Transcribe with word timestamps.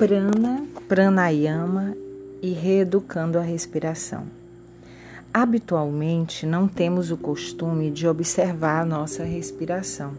prana, 0.00 0.64
pranayama 0.88 1.94
e 2.40 2.52
reeducando 2.52 3.38
a 3.38 3.42
respiração. 3.42 4.24
Habitualmente 5.32 6.46
não 6.46 6.66
temos 6.66 7.10
o 7.10 7.18
costume 7.18 7.90
de 7.90 8.08
observar 8.08 8.80
a 8.80 8.84
nossa 8.86 9.24
respiração. 9.24 10.12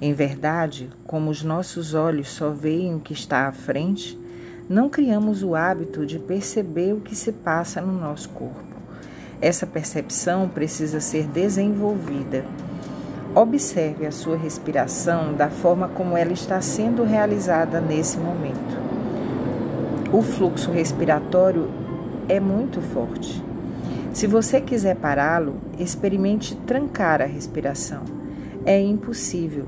Em 0.00 0.14
verdade, 0.14 0.88
como 1.06 1.28
os 1.28 1.42
nossos 1.42 1.92
olhos 1.92 2.28
só 2.28 2.48
veem 2.48 2.94
o 2.94 2.98
que 2.98 3.12
está 3.12 3.46
à 3.46 3.52
frente, 3.52 4.18
não 4.66 4.88
criamos 4.88 5.42
o 5.42 5.54
hábito 5.54 6.06
de 6.06 6.18
perceber 6.18 6.94
o 6.94 7.00
que 7.00 7.14
se 7.14 7.32
passa 7.32 7.82
no 7.82 7.92
nosso 7.92 8.30
corpo. 8.30 8.64
Essa 9.42 9.66
percepção 9.66 10.48
precisa 10.48 11.00
ser 11.00 11.26
desenvolvida. 11.26 12.46
Observe 13.34 14.06
a 14.06 14.10
sua 14.10 14.38
respiração 14.38 15.34
da 15.34 15.50
forma 15.50 15.86
como 15.88 16.16
ela 16.16 16.32
está 16.32 16.62
sendo 16.62 17.04
realizada 17.04 17.78
nesse 17.78 18.16
momento. 18.16 18.85
O 20.12 20.22
fluxo 20.22 20.70
respiratório 20.70 21.68
é 22.28 22.38
muito 22.38 22.80
forte. 22.80 23.42
Se 24.12 24.28
você 24.28 24.60
quiser 24.60 24.94
pará-lo, 24.96 25.56
experimente 25.78 26.54
trancar 26.54 27.20
a 27.20 27.26
respiração. 27.26 28.04
É 28.64 28.80
impossível, 28.80 29.66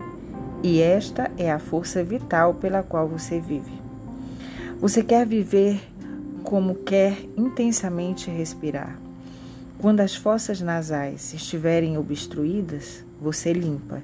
e 0.62 0.80
esta 0.80 1.30
é 1.36 1.50
a 1.50 1.58
força 1.58 2.04
vital 2.04 2.54
pela 2.54 2.84
qual 2.84 3.08
você 3.08 3.40
vive. 3.40 3.72
Você 4.80 5.02
quer 5.02 5.26
viver 5.26 5.80
como 6.44 6.76
quer 6.76 7.16
intensamente 7.36 8.30
respirar. 8.30 8.96
Quando 9.78 10.00
as 10.00 10.14
fossas 10.14 10.60
nasais 10.60 11.34
estiverem 11.34 11.98
obstruídas, 11.98 13.04
você 13.20 13.52
limpa. 13.52 14.02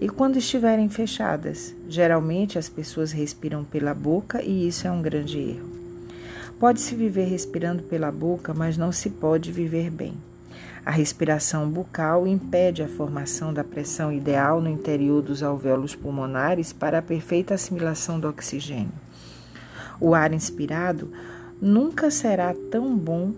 E 0.00 0.08
quando 0.08 0.36
estiverem 0.36 0.88
fechadas, 0.88 1.74
geralmente 1.88 2.58
as 2.58 2.68
pessoas 2.68 3.12
respiram 3.12 3.64
pela 3.64 3.92
boca 3.92 4.42
e 4.42 4.68
isso 4.68 4.86
é 4.86 4.90
um 4.90 5.02
grande 5.02 5.38
erro. 5.38 5.69
Pode-se 6.60 6.94
viver 6.94 7.24
respirando 7.24 7.82
pela 7.82 8.12
boca, 8.12 8.52
mas 8.52 8.76
não 8.76 8.92
se 8.92 9.08
pode 9.08 9.50
viver 9.50 9.90
bem. 9.90 10.12
A 10.84 10.90
respiração 10.90 11.70
bucal 11.70 12.26
impede 12.26 12.82
a 12.82 12.88
formação 12.88 13.50
da 13.50 13.64
pressão 13.64 14.12
ideal 14.12 14.60
no 14.60 14.68
interior 14.68 15.22
dos 15.22 15.42
alvéolos 15.42 15.94
pulmonares 15.94 16.70
para 16.70 16.98
a 16.98 17.02
perfeita 17.02 17.54
assimilação 17.54 18.20
do 18.20 18.28
oxigênio. 18.28 18.92
O 19.98 20.14
ar 20.14 20.34
inspirado 20.34 21.10
nunca 21.62 22.10
será 22.10 22.54
tão 22.70 22.94
bom 22.94 23.32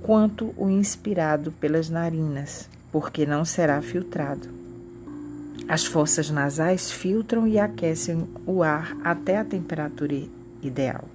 quanto 0.00 0.54
o 0.56 0.70
inspirado 0.70 1.52
pelas 1.52 1.90
narinas, 1.90 2.70
porque 2.90 3.26
não 3.26 3.44
será 3.44 3.82
filtrado. 3.82 4.48
As 5.68 5.84
fossas 5.84 6.30
nasais 6.30 6.90
filtram 6.90 7.46
e 7.46 7.58
aquecem 7.58 8.26
o 8.46 8.62
ar 8.62 8.96
até 9.04 9.36
a 9.36 9.44
temperatura 9.44 10.16
ideal. 10.62 11.13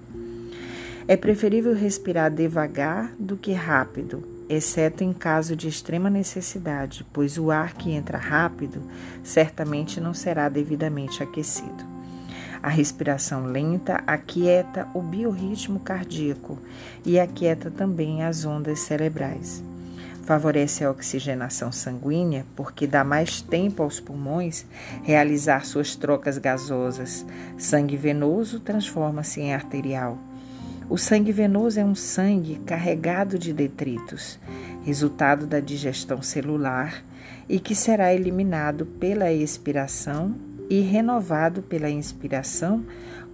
É 1.10 1.16
preferível 1.16 1.74
respirar 1.74 2.30
devagar 2.30 3.12
do 3.18 3.36
que 3.36 3.52
rápido, 3.52 4.22
exceto 4.48 5.02
em 5.02 5.12
caso 5.12 5.56
de 5.56 5.66
extrema 5.66 6.08
necessidade, 6.08 7.04
pois 7.12 7.36
o 7.36 7.50
ar 7.50 7.74
que 7.74 7.90
entra 7.90 8.16
rápido 8.16 8.80
certamente 9.20 10.00
não 10.00 10.14
será 10.14 10.48
devidamente 10.48 11.20
aquecido. 11.20 11.84
A 12.62 12.68
respiração 12.68 13.46
lenta 13.46 14.04
aquieta 14.06 14.86
o 14.94 15.02
biorritmo 15.02 15.80
cardíaco 15.80 16.56
e 17.04 17.18
aquieta 17.18 17.72
também 17.72 18.22
as 18.22 18.44
ondas 18.44 18.78
cerebrais. 18.78 19.64
Favorece 20.22 20.84
a 20.84 20.92
oxigenação 20.92 21.72
sanguínea 21.72 22.46
porque 22.54 22.86
dá 22.86 23.02
mais 23.02 23.42
tempo 23.42 23.82
aos 23.82 23.98
pulmões 23.98 24.64
realizar 25.02 25.66
suas 25.66 25.96
trocas 25.96 26.38
gasosas. 26.38 27.26
Sangue 27.58 27.96
venoso 27.96 28.60
transforma-se 28.60 29.40
em 29.40 29.52
arterial. 29.52 30.29
O 30.90 30.98
sangue 30.98 31.30
venoso 31.30 31.78
é 31.78 31.84
um 31.84 31.94
sangue 31.94 32.56
carregado 32.66 33.38
de 33.38 33.52
detritos, 33.52 34.40
resultado 34.84 35.46
da 35.46 35.60
digestão 35.60 36.20
celular 36.20 37.04
e 37.48 37.60
que 37.60 37.76
será 37.76 38.12
eliminado 38.12 38.84
pela 38.84 39.30
expiração 39.30 40.34
e 40.68 40.80
renovado 40.80 41.62
pela 41.62 41.88
inspiração 41.88 42.84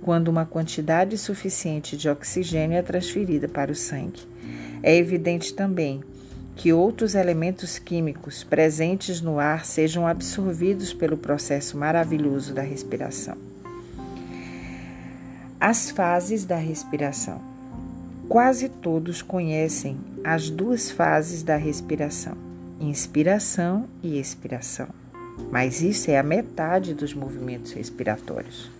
quando 0.02 0.28
uma 0.28 0.44
quantidade 0.44 1.16
suficiente 1.16 1.96
de 1.96 2.10
oxigênio 2.10 2.76
é 2.76 2.82
transferida 2.82 3.48
para 3.48 3.72
o 3.72 3.74
sangue. 3.74 4.20
É 4.82 4.94
evidente 4.94 5.54
também 5.54 6.02
que 6.54 6.74
outros 6.74 7.14
elementos 7.14 7.78
químicos 7.78 8.44
presentes 8.44 9.22
no 9.22 9.38
ar 9.38 9.64
sejam 9.64 10.06
absorvidos 10.06 10.92
pelo 10.92 11.16
processo 11.16 11.78
maravilhoso 11.78 12.52
da 12.52 12.60
respiração. 12.60 13.45
As 15.60 15.90
fases 15.90 16.44
da 16.44 16.56
respiração. 16.56 17.40
Quase 18.28 18.68
todos 18.68 19.22
conhecem 19.22 19.98
as 20.24 20.50
duas 20.50 20.90
fases 20.90 21.42
da 21.42 21.56
respiração: 21.56 22.36
inspiração 22.80 23.86
e 24.02 24.18
expiração 24.18 24.88
mas 25.50 25.82
isso 25.82 26.10
é 26.10 26.18
a 26.18 26.22
metade 26.22 26.94
dos 26.94 27.14
movimentos 27.14 27.72
respiratórios. 27.72 28.70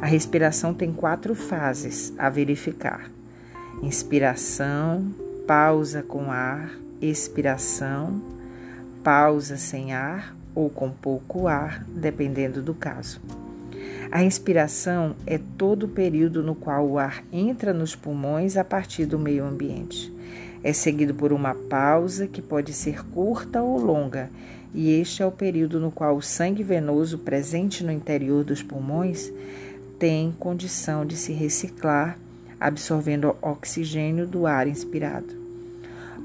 A 0.00 0.06
respiração 0.06 0.72
tem 0.72 0.92
quatro 0.92 1.34
fases 1.34 2.12
a 2.18 2.28
verificar: 2.28 3.10
inspiração, 3.82 5.12
pausa 5.46 6.02
com 6.02 6.30
ar, 6.30 6.70
expiração, 7.00 8.22
pausa 9.02 9.56
sem 9.56 9.92
ar 9.92 10.34
ou 10.54 10.70
com 10.70 10.90
pouco 10.90 11.48
ar, 11.48 11.84
dependendo 11.88 12.62
do 12.62 12.74
caso. 12.74 13.20
A 14.14 14.22
inspiração 14.22 15.16
é 15.26 15.40
todo 15.58 15.86
o 15.86 15.88
período 15.88 16.40
no 16.40 16.54
qual 16.54 16.86
o 16.86 17.00
ar 17.00 17.24
entra 17.32 17.74
nos 17.74 17.96
pulmões 17.96 18.56
a 18.56 18.62
partir 18.62 19.06
do 19.06 19.18
meio 19.18 19.44
ambiente. 19.44 20.14
É 20.62 20.72
seguido 20.72 21.12
por 21.12 21.32
uma 21.32 21.52
pausa 21.52 22.28
que 22.28 22.40
pode 22.40 22.72
ser 22.72 23.04
curta 23.06 23.60
ou 23.60 23.76
longa 23.76 24.30
e 24.72 24.88
este 24.92 25.20
é 25.20 25.26
o 25.26 25.32
período 25.32 25.80
no 25.80 25.90
qual 25.90 26.16
o 26.16 26.22
sangue 26.22 26.62
venoso 26.62 27.18
presente 27.18 27.82
no 27.82 27.90
interior 27.90 28.44
dos 28.44 28.62
pulmões 28.62 29.32
tem 29.98 30.30
condição 30.38 31.04
de 31.04 31.16
se 31.16 31.32
reciclar, 31.32 32.16
absorvendo 32.60 33.36
oxigênio 33.42 34.28
do 34.28 34.46
ar 34.46 34.68
inspirado. 34.68 35.43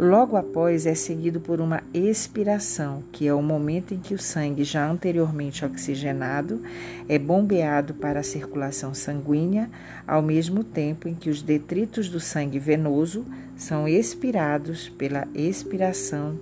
Logo 0.01 0.37
após 0.37 0.85
é 0.85 0.95
seguido 0.95 1.41
por 1.41 1.59
uma 1.59 1.83
expiração, 1.93 3.03
que 3.11 3.27
é 3.27 3.33
o 3.33 3.41
momento 3.41 3.93
em 3.93 3.99
que 3.99 4.13
o 4.13 4.17
sangue, 4.17 4.63
já 4.63 4.89
anteriormente 4.89 5.65
oxigenado, 5.65 6.61
é 7.09 7.19
bombeado 7.19 7.93
para 7.93 8.21
a 8.21 8.23
circulação 8.23 8.93
sanguínea, 8.93 9.69
ao 10.07 10.21
mesmo 10.21 10.63
tempo 10.63 11.09
em 11.09 11.13
que 11.13 11.29
os 11.29 11.41
detritos 11.41 12.07
do 12.07 12.17
sangue 12.17 12.57
venoso 12.57 13.25
são 13.57 13.89
expirados 13.89 14.87
pela 14.87 15.27
expiração 15.35 16.39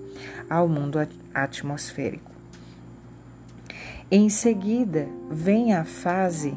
ao 0.48 0.68
mundo 0.68 1.00
atmosférico. 1.34 2.32
Em 4.12 4.30
seguida, 4.30 5.08
vem 5.32 5.74
a 5.74 5.84
fase 5.84 6.56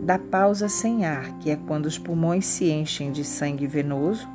da 0.00 0.16
pausa 0.16 0.68
sem 0.68 1.04
ar, 1.04 1.38
que 1.40 1.50
é 1.50 1.56
quando 1.56 1.86
os 1.86 1.98
pulmões 1.98 2.46
se 2.46 2.70
enchem 2.70 3.10
de 3.10 3.24
sangue 3.24 3.66
venoso, 3.66 4.28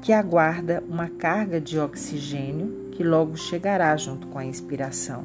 que 0.00 0.12
aguarda 0.12 0.82
uma 0.88 1.08
carga 1.08 1.60
de 1.60 1.78
oxigênio 1.78 2.88
que 2.92 3.04
logo 3.04 3.36
chegará 3.36 3.96
junto 3.96 4.26
com 4.26 4.38
a 4.38 4.44
inspiração. 4.44 5.24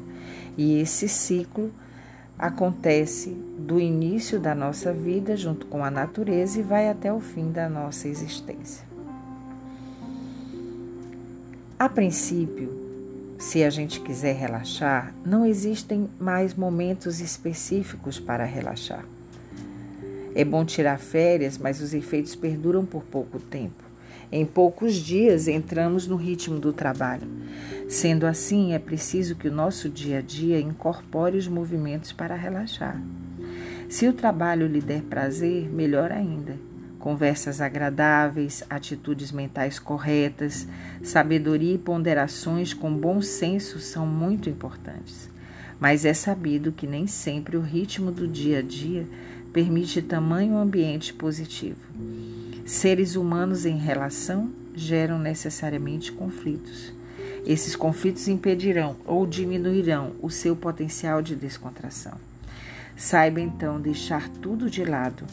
E 0.58 0.80
esse 0.80 1.08
ciclo 1.08 1.72
acontece 2.38 3.30
do 3.58 3.80
início 3.80 4.40
da 4.40 4.54
nossa 4.54 4.92
vida 4.92 5.36
junto 5.38 5.66
com 5.68 5.84
a 5.84 5.92
natureza 5.92 6.60
e 6.60 6.64
vai 6.64 6.90
até 6.90 7.12
o 7.12 7.20
fim 7.20 7.52
da 7.52 7.70
nossa 7.70 8.08
existência. 8.08 8.86
A 11.80 11.90
princípio, 11.90 12.72
se 13.38 13.64
a 13.64 13.70
gente 13.70 14.00
quiser 14.00 14.36
relaxar, 14.36 15.14
não 15.26 15.46
existem 15.46 16.10
mais 16.20 16.54
momentos 16.54 17.20
específicos 17.20 18.20
para 18.20 18.46
relaxar. 18.46 19.06
É 20.36 20.46
bom 20.46 20.64
tirar 20.64 20.98
férias, 20.98 21.58
mas 21.58 21.82
os 21.82 21.94
efeitos 21.94 22.36
perduram 22.36 22.86
por 22.86 23.04
pouco 23.04 23.40
tempo. 23.40 23.83
Em 24.36 24.48
poucos 24.48 24.96
dias 24.96 25.48
entramos 25.48 26.08
no 26.08 26.16
ritmo 26.16 26.60
do 26.60 26.74
trabalho. 26.74 27.28
Sendo 27.88 28.26
assim, 28.26 28.74
é 28.74 28.80
preciso 28.80 29.36
que 29.36 29.48
o 29.48 29.52
nosso 29.52 29.88
dia 29.88 30.18
a 30.18 30.22
dia 30.22 30.60
incorpore 30.60 31.38
os 31.38 31.48
movimentos 31.48 32.12
para 32.12 32.36
relaxar. 32.36 33.00
Se 33.88 34.08
o 34.08 34.14
trabalho 34.14 34.66
lhe 34.66 34.82
der 34.82 35.04
prazer, 35.04 35.72
melhor 35.72 36.12
ainda 36.12 36.58
conversas 36.98 37.62
agradáveis, 37.62 38.64
atitudes 38.70 39.32
mentais 39.32 39.78
corretas, 39.78 40.68
sabedoria 41.04 41.76
e 41.76 41.78
ponderações 41.78 42.74
com 42.74 42.92
bom 42.92 43.22
senso 43.22 43.78
são 43.78 44.08
muito 44.08 44.50
importantes. 44.50 45.30
Mas 45.80 46.06
é 46.06 46.14
sabido 46.14 46.72
que 46.72 46.88
nem 46.88 47.06
sempre 47.06 47.56
o 47.56 47.62
ritmo 47.62 48.10
do 48.10 48.28
dia 48.28 48.60
a 48.60 48.62
dia 48.64 49.06
permite 49.52 50.02
tamanho 50.02 50.58
ambiente 50.58 51.14
positivo. 51.14 52.43
Seres 52.66 53.18
humanos 53.18 53.66
em 53.66 53.78
relação 53.78 54.50
geram 54.74 55.20
necessariamente 55.20 56.14
conflitos. 56.14 56.94
Esses 57.46 57.76
conflitos 57.76 58.30
impedirão 58.30 58.96
ou 59.06 59.28
diminuirão 59.28 60.14
o 60.22 60.30
seu 60.30 60.56
potencial 60.56 61.22
de 61.22 61.36
descontração. 61.36 62.14
Saiba 62.96 63.42
então 63.42 63.82
deixar 63.82 64.30
tudo 64.30 64.70
de 64.70 64.86
lado 64.86 65.26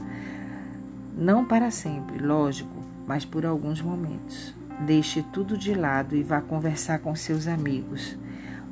Não 1.16 1.44
para 1.44 1.70
sempre, 1.70 2.18
lógico, 2.18 2.82
mas 3.06 3.24
por 3.24 3.46
alguns 3.46 3.80
momentos. 3.80 4.52
Deixe 4.80 5.22
tudo 5.22 5.56
de 5.56 5.72
lado 5.72 6.16
e 6.16 6.22
vá 6.24 6.40
conversar 6.40 6.98
com 6.98 7.14
seus 7.14 7.46
amigos. 7.46 8.16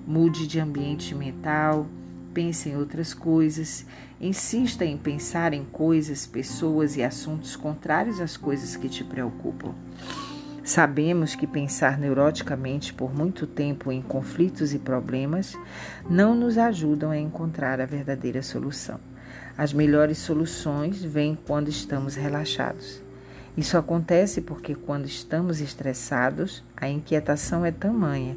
Mude 0.05 0.49
de 0.49 0.59
ambiente 0.59 1.15
mental, 1.15 1.87
pense 2.35 2.71
em 2.71 2.77
outras 2.77 3.15
coisas, 3.15 3.85
insista 4.21 4.85
em 4.85 4.97
pensar 4.97 5.53
em 5.53 5.65
coisas, 5.65 6.27
pessoas 6.27 6.97
e 6.97 7.03
assuntos 7.03 7.57
contrários 7.57 8.21
às 8.21 8.37
coisas 8.37 8.77
que 8.77 8.89
te 8.89 9.05
preocupam. 9.05 9.75
Sabemos 10.65 11.35
que 11.35 11.47
pensar 11.47 11.99
neuroticamente 11.99 12.93
por 12.93 13.15
muito 13.15 13.47
tempo 13.47 13.91
em 13.91 14.03
conflitos 14.03 14.75
e 14.75 14.79
problemas 14.79 15.55
não 16.11 16.35
nos 16.35 16.59
ajudam 16.59 17.11
a 17.11 17.19
encontrar 17.19 17.81
a 17.81 17.87
verdadeira 17.87 18.43
solução. 18.43 19.01
As 19.57 19.73
melhores 19.73 20.19
soluções 20.19 21.03
vêm 21.03 21.39
quando 21.47 21.69
estamos 21.69 22.17
relaxados. 22.17 23.03
Isso 23.57 23.77
acontece 23.77 24.41
porque, 24.41 24.75
quando 24.75 25.07
estamos 25.07 25.61
estressados, 25.61 26.63
a 26.77 26.89
inquietação 26.89 27.65
é 27.65 27.73
tamanha 27.73 28.37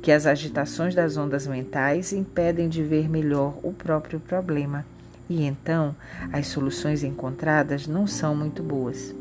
que 0.00 0.10
as 0.10 0.24
agitações 0.24 0.94
das 0.94 1.16
ondas 1.16 1.46
mentais 1.46 2.12
impedem 2.12 2.68
de 2.68 2.82
ver 2.82 3.08
melhor 3.08 3.58
o 3.62 3.72
próprio 3.72 4.18
problema, 4.18 4.86
e 5.32 5.44
então 5.44 5.96
as 6.32 6.46
soluções 6.48 7.02
encontradas 7.02 7.86
não 7.86 8.06
são 8.06 8.36
muito 8.36 8.62
boas. 8.62 9.14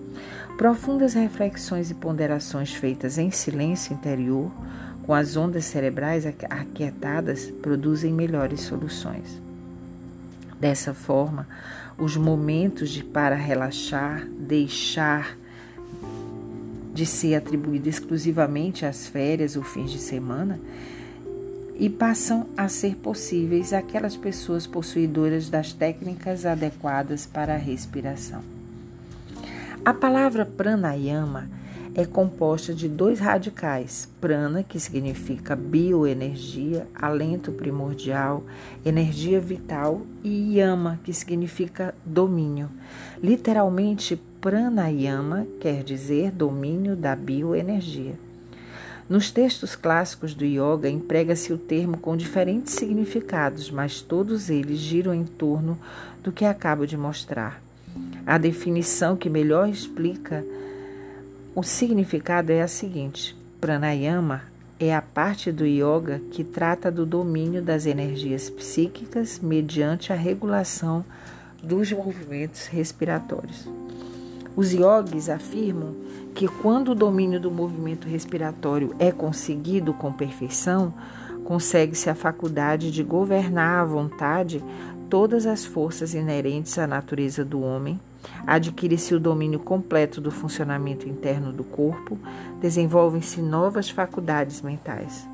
Profundas 0.57 1.13
reflexões 1.13 1.89
e 1.89 1.95
ponderações 1.95 2.73
feitas 2.73 3.17
em 3.17 3.31
silêncio 3.31 3.93
interior, 3.93 4.51
com 5.03 5.13
as 5.13 5.35
ondas 5.35 5.65
cerebrais 5.65 6.25
aquietadas, 6.25 7.49
produzem 7.61 8.13
melhores 8.13 8.61
soluções. 8.61 9.41
Dessa 10.59 10.93
forma, 10.93 11.47
os 11.97 12.15
momentos 12.17 12.89
de 12.89 13.03
para 13.03 13.35
relaxar, 13.35 14.27
deixar, 14.27 15.37
de 16.93 17.05
ser 17.05 17.35
atribuído 17.35 17.87
exclusivamente 17.89 18.85
às 18.85 19.07
férias 19.07 19.55
ou 19.55 19.63
fins 19.63 19.89
de 19.89 19.97
semana 19.97 20.59
e 21.81 21.89
passam 21.89 22.45
a 22.55 22.67
ser 22.67 22.95
possíveis 22.95 23.73
aquelas 23.73 24.15
pessoas 24.15 24.67
possuidoras 24.67 25.49
das 25.49 25.73
técnicas 25.73 26.45
adequadas 26.45 27.25
para 27.25 27.55
a 27.55 27.57
respiração. 27.57 28.43
A 29.83 29.91
palavra 29.91 30.45
pranayama 30.45 31.49
é 31.95 32.05
composta 32.05 32.71
de 32.71 32.87
dois 32.87 33.19
radicais: 33.19 34.07
prana, 34.21 34.61
que 34.61 34.79
significa 34.79 35.55
bioenergia, 35.55 36.87
alento 36.93 37.51
primordial, 37.51 38.43
energia 38.85 39.39
vital, 39.39 40.03
e 40.23 40.59
yama, 40.59 40.99
que 41.03 41.11
significa 41.11 41.95
domínio. 42.05 42.69
Literalmente, 43.23 44.21
pranayama 44.39 45.47
quer 45.59 45.83
dizer 45.83 46.29
domínio 46.29 46.95
da 46.95 47.15
bioenergia. 47.15 48.30
Nos 49.11 49.29
textos 49.29 49.75
clássicos 49.75 50.33
do 50.33 50.45
yoga, 50.45 50.87
emprega-se 50.87 51.51
o 51.51 51.57
termo 51.57 51.97
com 51.97 52.15
diferentes 52.15 52.75
significados, 52.75 53.69
mas 53.69 53.99
todos 53.99 54.49
eles 54.49 54.79
giram 54.79 55.13
em 55.13 55.25
torno 55.25 55.77
do 56.23 56.31
que 56.31 56.45
acabo 56.45 56.87
de 56.87 56.95
mostrar. 56.95 57.61
A 58.25 58.37
definição 58.37 59.17
que 59.17 59.29
melhor 59.29 59.67
explica 59.67 60.45
o 61.53 61.61
significado 61.61 62.53
é 62.53 62.61
a 62.61 62.69
seguinte: 62.69 63.35
Pranayama 63.59 64.43
é 64.79 64.95
a 64.95 65.01
parte 65.01 65.51
do 65.51 65.65
yoga 65.65 66.21
que 66.31 66.45
trata 66.45 66.89
do 66.89 67.05
domínio 67.05 67.61
das 67.61 67.85
energias 67.85 68.49
psíquicas 68.49 69.41
mediante 69.41 70.13
a 70.13 70.15
regulação 70.15 71.03
dos 71.61 71.91
movimentos 71.91 72.67
respiratórios. 72.67 73.67
Os 74.55 74.73
yogis 74.73 75.29
afirmam 75.29 75.95
que 76.33 76.47
quando 76.47 76.89
o 76.89 76.95
domínio 76.95 77.39
do 77.39 77.49
movimento 77.49 78.07
respiratório 78.07 78.93
é 78.99 79.11
conseguido 79.11 79.93
com 79.93 80.11
perfeição, 80.11 80.93
consegue-se 81.43 82.09
a 82.09 82.15
faculdade 82.15 82.91
de 82.91 83.03
governar 83.03 83.81
à 83.81 83.85
vontade 83.85 84.63
todas 85.09 85.45
as 85.45 85.65
forças 85.65 86.13
inerentes 86.13 86.77
à 86.77 86.85
natureza 86.85 87.43
do 87.43 87.61
homem 87.61 87.99
Adquire-se 88.45 89.15
o 89.15 89.19
domínio 89.19 89.59
completo 89.59 90.19
do 90.19 90.31
funcionamento 90.31 91.07
interno 91.07 91.51
do 91.51 91.63
corpo, 91.63 92.17
desenvolvem-se 92.59 93.41
novas 93.41 93.89
faculdades 93.89 94.61
mentais. 94.61 95.27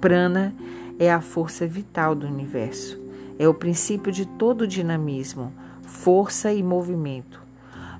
Prana 0.00 0.54
é 0.98 1.10
a 1.12 1.20
força 1.20 1.66
vital 1.66 2.14
do 2.14 2.26
universo, 2.26 3.00
é 3.38 3.48
o 3.48 3.54
princípio 3.54 4.12
de 4.12 4.26
todo 4.26 4.66
dinamismo, 4.66 5.52
força 5.82 6.52
e 6.52 6.62
movimento. 6.62 7.40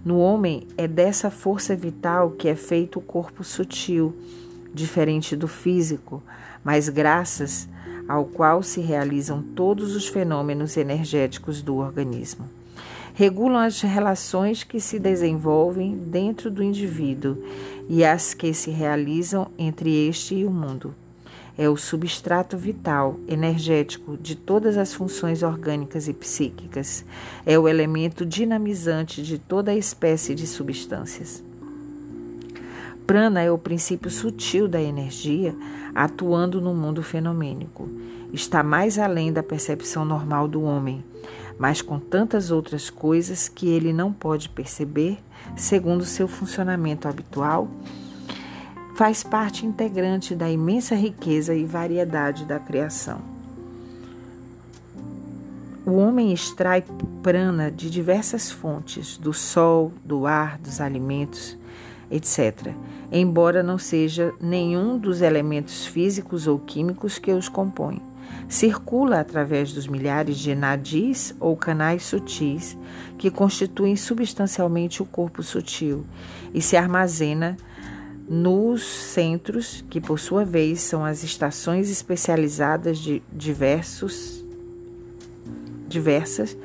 No 0.05 0.19
homem, 0.19 0.67
é 0.76 0.88
dessa 0.88 1.31
força 1.31 1.76
vital 1.76 2.31
que 2.31 2.49
é 2.49 2.55
feito 2.55 2.99
o 2.99 3.02
corpo 3.02 3.44
sutil, 3.44 4.14
diferente 4.73 5.37
do 5.37 5.49
físico, 5.49 6.23
mas 6.64 6.88
graças 6.88 7.69
ao 8.08 8.25
qual 8.25 8.62
se 8.62 8.81
realizam 8.81 9.43
todos 9.43 9.94
os 9.94 10.08
fenômenos 10.08 10.76
energéticos 10.76 11.62
do 11.62 11.76
organismo 11.76 12.49
regulam 13.20 13.58
as 13.58 13.82
relações 13.82 14.64
que 14.64 14.81
se 14.81 14.99
desenvolvem 14.99 15.94
dentro 15.94 16.50
do 16.50 16.62
indivíduo 16.62 17.37
e 17.87 18.02
as 18.02 18.32
que 18.32 18.55
se 18.55 18.70
realizam 18.70 19.49
entre 19.58 20.08
este 20.08 20.37
e 20.37 20.47
o 20.47 20.50
mundo. 20.50 20.94
É 21.56 21.69
o 21.69 21.76
substrato 21.76 22.56
vital, 22.56 23.19
energético 23.29 24.17
de 24.17 24.35
todas 24.35 24.76
as 24.76 24.94
funções 24.94 25.43
orgânicas 25.43 26.08
e 26.08 26.12
psíquicas. 26.12 27.05
É 27.44 27.58
o 27.58 27.69
elemento 27.69 28.25
dinamizante 28.25 29.23
de 29.23 29.38
toda 29.38 29.70
a 29.70 29.76
espécie 29.76 30.35
de 30.35 30.47
substâncias. 30.47 31.43
Prana 33.06 33.43
é 33.43 33.50
o 33.50 33.58
princípio 33.58 34.11
sutil 34.11 34.69
da 34.69 34.81
energia 34.81 35.55
atuando 35.94 36.61
no 36.61 36.75
mundo 36.75 37.02
fenomênico. 37.02 37.88
Está 38.32 38.62
mais 38.62 38.99
além 38.99 39.32
da 39.32 39.43
percepção 39.43 40.05
normal 40.05 40.47
do 40.47 40.62
homem 40.62 41.05
mas 41.61 41.82
com 41.82 41.99
tantas 41.99 42.50
outras 42.50 42.88
coisas 42.88 43.47
que 43.47 43.69
ele 43.69 43.93
não 43.93 44.14
pode 44.14 44.49
perceber, 44.49 45.19
segundo 45.55 46.06
seu 46.06 46.26
funcionamento 46.26 47.06
habitual, 47.06 47.69
faz 49.00 49.23
parte 49.23 49.64
integrante 49.64 50.35
da 50.35 50.50
imensa 50.50 50.94
riqueza 50.94 51.55
e 51.55 51.64
variedade 51.64 52.44
da 52.44 52.58
criação. 52.58 53.23
O 55.87 55.92
homem 55.92 56.35
extrai 56.35 56.85
prana 57.23 57.71
de 57.71 57.88
diversas 57.88 58.50
fontes, 58.50 59.16
do 59.16 59.33
sol, 59.33 59.90
do 60.04 60.26
ar, 60.26 60.59
dos 60.59 60.83
alimentos, 60.83 61.57
etc., 62.11 62.75
embora 63.11 63.62
não 63.62 63.78
seja 63.78 64.35
nenhum 64.38 64.99
dos 64.99 65.23
elementos 65.23 65.87
físicos 65.87 66.47
ou 66.47 66.59
químicos 66.59 67.19
que 67.19 67.33
os 67.33 67.49
compõem 67.49 68.02
circula 68.50 69.21
através 69.21 69.73
dos 69.73 69.87
milhares 69.87 70.37
de 70.38 70.54
nadis 70.54 71.35
ou 71.40 71.57
canais 71.57 72.02
sutis 72.02 72.76
que 73.16 73.30
constituem 73.30 73.97
substancialmente 73.97 75.02
o 75.02 75.07
corpo 75.07 75.42
sutil 75.42 76.04
e 76.52 76.61
se 76.61 76.76
armazena 76.76 77.57
nos 78.33 78.85
centros, 78.85 79.85
que 79.91 80.01
por 80.01 80.21
sua 80.21 80.45
vez 80.45 80.81
são 80.83 81.05
as 81.05 81.25
estações 81.25 81.91
especializadas 81.91 82.97
de 82.97 83.21
diversos 83.33 84.45
diversas 85.89 86.57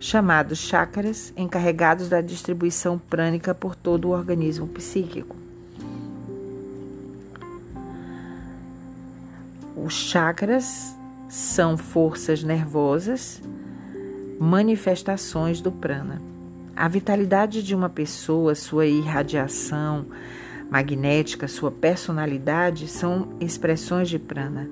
chamados 0.00 0.58
chakras, 0.58 1.30
encarregados 1.36 2.08
da 2.08 2.22
distribuição 2.22 2.98
prânica 2.98 3.54
por 3.54 3.76
todo 3.76 4.06
o 4.06 4.10
organismo 4.12 4.66
psíquico. 4.66 5.36
Os 9.76 9.92
chakras 9.92 10.96
são 11.28 11.76
forças 11.76 12.42
nervosas, 12.42 13.42
manifestações 14.40 15.60
do 15.60 15.70
prana. 15.70 16.22
A 16.74 16.88
vitalidade 16.88 17.62
de 17.62 17.74
uma 17.74 17.90
pessoa, 17.90 18.54
sua 18.54 18.86
irradiação 18.86 20.06
magnética, 20.70 21.46
sua 21.46 21.70
personalidade 21.70 22.88
são 22.88 23.28
expressões 23.40 24.08
de 24.08 24.18
prana. 24.18 24.68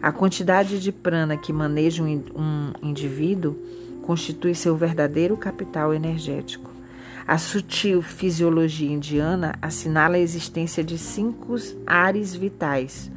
A 0.00 0.10
quantidade 0.10 0.80
de 0.80 0.90
prana 0.90 1.36
que 1.36 1.52
maneja 1.52 2.02
um 2.02 2.72
indivíduo 2.82 3.56
constitui 4.02 4.54
seu 4.54 4.76
verdadeiro 4.76 5.36
capital 5.36 5.94
energético. 5.94 6.70
A 7.26 7.38
sutil 7.38 8.02
fisiologia 8.02 8.90
indiana 8.90 9.54
assinala 9.62 10.16
a 10.16 10.20
existência 10.20 10.82
de 10.82 10.98
cinco 10.98 11.54
ares 11.86 12.34
vitais, 12.34 13.10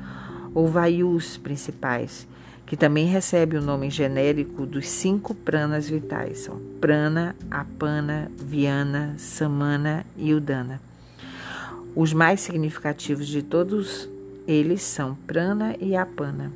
ou 0.53 0.67
vayus 0.67 1.37
principais, 1.37 2.27
que 2.65 2.77
também 2.77 3.07
recebe 3.07 3.57
o 3.57 3.61
nome 3.61 3.89
genérico 3.89 4.65
dos 4.65 4.87
cinco 4.87 5.33
pranas 5.33 5.89
vitais. 5.89 6.39
São 6.39 6.61
prana, 6.79 7.35
apana, 7.49 8.31
viana, 8.37 9.15
samana 9.17 10.05
e 10.15 10.33
udana. 10.33 10.79
Os 11.95 12.11
mais 12.11 12.41
significativos 12.41 13.25
de 13.25 13.41
todos 13.41 14.09
eles 14.45 14.81
são 14.81 15.15
prana 15.25 15.77
e 15.79 15.95
apana. 15.95 16.51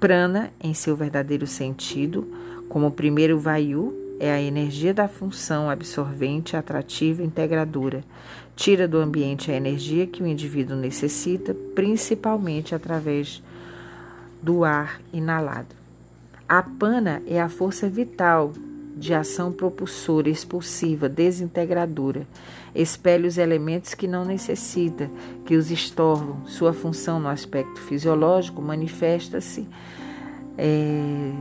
Prana, 0.00 0.50
em 0.60 0.74
seu 0.74 0.96
verdadeiro 0.96 1.46
sentido, 1.46 2.26
como 2.68 2.88
o 2.88 2.90
primeiro 2.90 3.38
vayu, 3.38 3.94
é 4.18 4.30
a 4.32 4.42
energia 4.42 4.92
da 4.92 5.06
função 5.06 5.70
absorvente, 5.70 6.56
atrativa 6.56 7.22
integradora. 7.22 8.02
Tira 8.56 8.88
do 8.88 8.98
ambiente 8.98 9.52
a 9.52 9.56
energia 9.56 10.06
que 10.06 10.22
o 10.22 10.26
indivíduo 10.26 10.76
necessita, 10.76 11.54
principalmente 11.74 12.74
através 12.74 13.40
do 14.42 14.64
ar 14.64 15.00
inalado. 15.12 15.76
A 16.48 16.60
pana 16.60 17.22
é 17.24 17.40
a 17.40 17.48
força 17.48 17.88
vital 17.88 18.52
de 19.00 19.14
ação 19.14 19.50
propulsora, 19.50 20.28
expulsiva, 20.28 21.08
desintegradora. 21.08 22.26
Expele 22.74 23.26
os 23.26 23.38
elementos 23.38 23.94
que 23.94 24.06
não 24.06 24.26
necessita, 24.26 25.10
que 25.46 25.56
os 25.56 25.70
estorvam. 25.70 26.46
Sua 26.46 26.74
função 26.74 27.18
no 27.18 27.28
aspecto 27.28 27.80
fisiológico 27.80 28.60
manifesta-se 28.60 29.66
é, 30.58 31.32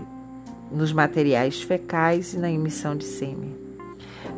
nos 0.72 0.94
materiais 0.94 1.62
fecais 1.62 2.34
e 2.34 2.40
na 2.40 2.50
emissão 2.50 2.96
de 2.96 3.04
sêmen. 3.04 3.54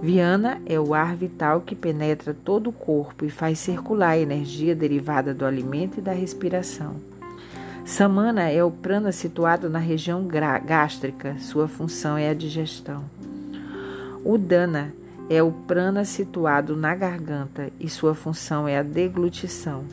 Viana 0.01 0.59
é 0.65 0.79
o 0.79 0.95
ar 0.95 1.15
vital 1.15 1.61
que 1.61 1.75
penetra 1.75 2.33
todo 2.33 2.71
o 2.71 2.73
corpo 2.73 3.23
e 3.23 3.29
faz 3.29 3.59
circular 3.59 4.09
a 4.09 4.19
energia 4.19 4.75
derivada 4.75 5.31
do 5.31 5.45
alimento 5.45 5.99
e 5.99 6.01
da 6.01 6.11
respiração. 6.11 7.10
Samana 7.85 8.49
é 8.49 8.63
o 8.63 8.71
prana 8.71 9.11
situado 9.11 9.69
na 9.69 9.79
região 9.79 10.27
gástrica, 10.65 11.35
sua 11.39 11.67
função 11.67 12.17
é 12.17 12.29
a 12.29 12.33
digestão. 12.33 13.03
Udana 14.23 14.93
é 15.29 15.41
o 15.41 15.51
prana 15.51 16.05
situado 16.05 16.75
na 16.75 16.93
garganta 16.93 17.71
e 17.79 17.89
sua 17.89 18.13
função 18.13 18.67
é 18.67 18.77
a 18.77 18.83
deglutição. 18.83 19.83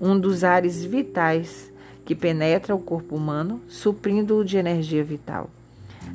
Um 0.00 0.18
dos 0.18 0.44
ares 0.44 0.84
vitais 0.84 1.70
que 2.04 2.14
penetra 2.14 2.74
o 2.74 2.78
corpo 2.78 3.16
humano, 3.16 3.60
suprindo-o 3.66 4.44
de 4.44 4.56
energia 4.56 5.02
vital. 5.02 5.50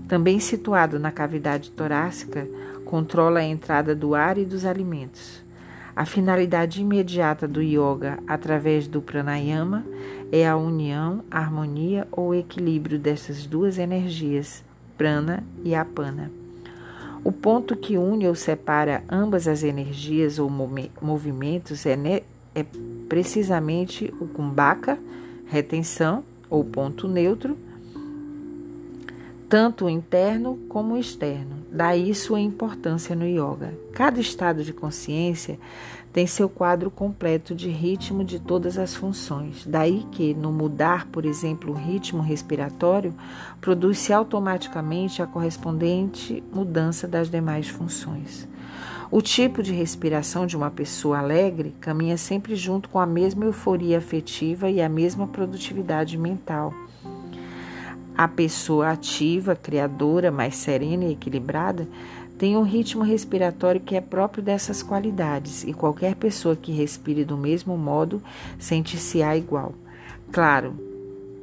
Também 0.08 0.40
situado 0.40 0.98
na 0.98 1.12
cavidade 1.12 1.72
torácica, 1.72 2.48
controla 2.86 3.40
a 3.40 3.44
entrada 3.44 3.94
do 3.94 4.16
ar 4.16 4.38
e 4.38 4.46
dos 4.46 4.66
alimentos. 4.66 5.42
A 5.94 6.06
finalidade 6.06 6.82
imediata 6.82 7.48
do 7.48 7.62
yoga 7.62 8.18
através 8.26 8.88
do 8.88 9.02
pranayama 9.02 9.84
é 10.32 10.48
a 10.48 10.56
união, 10.56 11.24
harmonia 11.30 12.08
ou 12.12 12.34
equilíbrio 12.34 12.98
dessas 12.98 13.46
duas 13.46 13.78
energias, 13.78 14.64
prana 14.98 15.44
e 15.64 15.76
apana. 15.76 16.32
O 17.24 17.32
ponto 17.32 17.76
que 17.76 17.98
une 17.98 18.28
ou 18.28 18.34
separa 18.34 19.04
ambas 19.10 19.48
as 19.48 19.62
energias 19.62 20.40
ou 20.40 20.50
movimentos 20.50 21.86
é, 21.86 22.24
é 22.56 22.66
precisamente 23.08 24.12
o 24.20 24.28
kumbhaka, 24.28 24.98
retenção 25.46 26.24
ou 26.50 26.64
ponto 26.64 27.08
neutro, 27.08 27.58
tanto 29.52 29.84
o 29.84 29.90
interno 29.90 30.58
como 30.70 30.94
o 30.94 30.98
externo. 30.98 31.58
Daí 31.70 32.16
sua 32.16 32.40
importância 32.40 33.14
no 33.14 33.26
yoga. 33.26 33.78
Cada 33.92 34.18
estado 34.18 34.64
de 34.64 34.72
consciência 34.72 35.60
tem 36.14 36.26
seu 36.26 36.48
quadro 36.48 36.90
completo 36.90 37.54
de 37.54 37.68
ritmo 37.68 38.24
de 38.24 38.40
todas 38.40 38.78
as 38.78 38.96
funções. 38.96 39.66
Daí 39.68 40.06
que, 40.10 40.34
no 40.34 40.54
mudar, 40.54 41.06
por 41.08 41.26
exemplo, 41.26 41.74
o 41.74 41.76
ritmo 41.76 42.22
respiratório, 42.22 43.14
produz-se 43.60 44.14
automaticamente 44.14 45.22
a 45.22 45.28
correspondente 45.28 46.42
mudança 46.54 47.06
das 47.06 47.30
demais 47.30 47.68
funções. 47.68 48.48
O 49.12 49.22
tipo 49.22 49.62
de 49.62 49.74
respiração 49.74 50.48
de 50.48 50.56
uma 50.56 50.72
pessoa 50.72 51.20
alegre 51.20 51.76
caminha 51.82 52.16
sempre 52.16 52.56
junto 52.56 52.88
com 52.88 53.00
a 53.00 53.06
mesma 53.06 53.44
euforia 53.44 53.98
afetiva 53.98 54.70
e 54.70 54.82
a 54.82 54.88
mesma 54.88 55.28
produtividade 55.28 56.18
mental. 56.18 56.74
A 58.22 58.28
pessoa 58.28 58.92
ativa, 58.92 59.56
criadora, 59.56 60.30
mais 60.30 60.56
serena 60.56 61.06
e 61.06 61.14
equilibrada 61.14 61.88
tem 62.38 62.56
um 62.56 62.62
ritmo 62.62 63.02
respiratório 63.02 63.82
que 63.82 63.96
é 63.96 64.00
próprio 64.00 64.44
dessas 64.44 64.84
qualidades 64.84 65.64
e 65.64 65.74
qualquer 65.74 66.14
pessoa 66.14 66.56
que 66.56 66.72
respire 66.72 67.26
do 67.26 67.36
mesmo 67.36 67.76
modo 67.76 68.22
sente-se-á 68.60 69.36
igual. 69.36 69.74
Claro, 70.32 70.76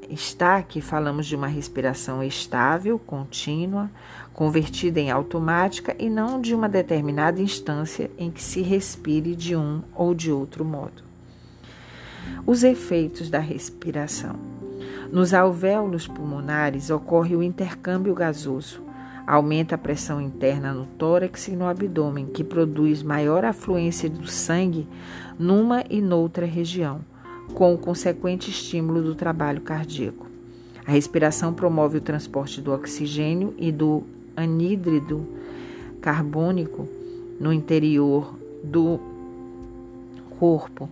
está 0.08 0.62
que 0.62 0.80
falamos 0.80 1.26
de 1.26 1.34
uma 1.34 1.48
respiração 1.48 2.22
estável, 2.22 2.96
contínua, 2.96 3.90
convertida 4.32 5.00
em 5.00 5.10
automática 5.10 5.96
e 5.98 6.08
não 6.08 6.40
de 6.40 6.54
uma 6.54 6.68
determinada 6.68 7.42
instância 7.42 8.08
em 8.16 8.30
que 8.30 8.40
se 8.40 8.62
respire 8.62 9.34
de 9.34 9.56
um 9.56 9.82
ou 9.96 10.14
de 10.14 10.30
outro 10.30 10.64
modo. 10.64 11.02
Os 12.46 12.62
efeitos 12.62 13.28
da 13.28 13.40
respiração. 13.40 14.57
Nos 15.10 15.32
alvéolos 15.32 16.06
pulmonares 16.06 16.90
ocorre 16.90 17.34
o 17.34 17.42
intercâmbio 17.42 18.14
gasoso. 18.14 18.82
Aumenta 19.26 19.74
a 19.74 19.78
pressão 19.78 20.20
interna 20.20 20.72
no 20.72 20.84
tórax 20.84 21.48
e 21.48 21.52
no 21.52 21.66
abdômen, 21.66 22.26
que 22.26 22.44
produz 22.44 23.02
maior 23.02 23.44
afluência 23.44 24.08
do 24.08 24.26
sangue 24.26 24.86
numa 25.38 25.82
e 25.88 26.00
noutra 26.02 26.44
região, 26.44 27.00
com 27.54 27.74
o 27.74 27.78
consequente 27.78 28.50
estímulo 28.50 29.02
do 29.02 29.14
trabalho 29.14 29.62
cardíaco. 29.62 30.26
A 30.86 30.90
respiração 30.90 31.54
promove 31.54 31.98
o 31.98 32.02
transporte 32.02 32.60
do 32.60 32.72
oxigênio 32.72 33.54
e 33.58 33.72
do 33.72 34.02
anidrido 34.36 35.26
carbônico 36.00 36.86
no 37.40 37.52
interior 37.52 38.34
do 38.62 39.00
corpo, 40.38 40.88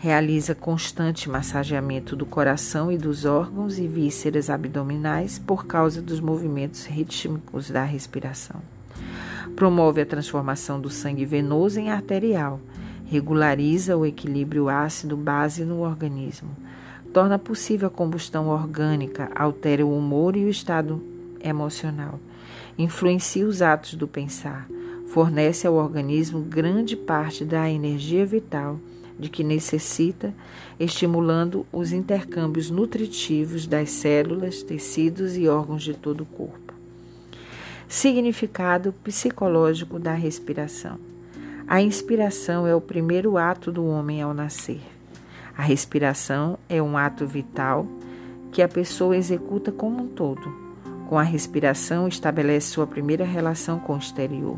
realiza 0.00 0.54
constante 0.54 1.28
massageamento 1.28 2.16
do 2.16 2.24
coração 2.24 2.90
e 2.90 2.96
dos 2.96 3.26
órgãos 3.26 3.78
e 3.78 3.86
vísceras 3.86 4.48
abdominais 4.48 5.38
por 5.38 5.66
causa 5.66 6.00
dos 6.00 6.20
movimentos 6.20 6.86
rítmicos 6.86 7.70
da 7.70 7.84
respiração. 7.84 8.62
Promove 9.54 10.00
a 10.00 10.06
transformação 10.06 10.80
do 10.80 10.88
sangue 10.88 11.26
venoso 11.26 11.78
em 11.78 11.90
arterial, 11.90 12.58
regulariza 13.04 13.94
o 13.94 14.06
equilíbrio 14.06 14.70
ácido-base 14.70 15.66
no 15.66 15.80
organismo, 15.80 16.56
torna 17.12 17.38
possível 17.38 17.88
a 17.88 17.90
combustão 17.90 18.48
orgânica, 18.48 19.30
altera 19.34 19.84
o 19.84 19.94
humor 19.94 20.34
e 20.34 20.46
o 20.46 20.48
estado 20.48 21.04
emocional 21.42 22.18
influencia 22.78 23.46
os 23.46 23.60
atos 23.60 23.94
do 23.94 24.08
pensar, 24.08 24.66
fornece 25.08 25.66
ao 25.66 25.74
organismo 25.74 26.40
grande 26.40 26.96
parte 26.96 27.44
da 27.44 27.68
energia 27.68 28.24
vital 28.24 28.80
de 29.20 29.28
que 29.28 29.44
necessita, 29.44 30.34
estimulando 30.78 31.66
os 31.70 31.92
intercâmbios 31.92 32.70
nutritivos 32.70 33.66
das 33.66 33.90
células, 33.90 34.62
tecidos 34.62 35.36
e 35.36 35.46
órgãos 35.46 35.82
de 35.82 35.94
todo 35.94 36.22
o 36.22 36.26
corpo. 36.26 36.74
Significado 37.86 38.92
psicológico 39.04 39.98
da 39.98 40.14
respiração. 40.14 40.98
A 41.68 41.82
inspiração 41.82 42.66
é 42.66 42.74
o 42.74 42.80
primeiro 42.80 43.36
ato 43.36 43.70
do 43.70 43.84
homem 43.84 44.22
ao 44.22 44.32
nascer. 44.32 44.80
A 45.56 45.62
respiração 45.62 46.58
é 46.68 46.80
um 46.80 46.96
ato 46.96 47.26
vital 47.26 47.86
que 48.50 48.62
a 48.62 48.68
pessoa 48.68 49.16
executa 49.16 49.70
como 49.70 50.02
um 50.02 50.08
todo 50.08 50.70
com 51.10 51.18
a 51.18 51.24
respiração, 51.24 52.06
estabelece 52.06 52.68
sua 52.68 52.86
primeira 52.86 53.24
relação 53.24 53.80
com 53.80 53.94
o 53.94 53.98
exterior. 53.98 54.56